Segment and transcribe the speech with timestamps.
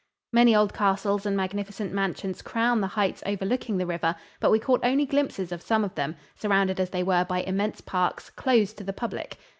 [0.33, 4.83] Many old castles and magnificent mansions crown the heights overlooking the river, but we caught
[4.83, 8.83] only glimpses of some of them, surrounded as they were by immense parks, closed to
[8.83, 9.37] the public.